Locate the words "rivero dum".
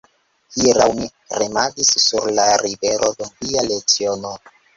2.63-3.31